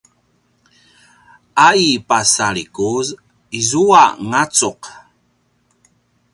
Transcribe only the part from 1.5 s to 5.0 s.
a i pasalikuz izua ngacuq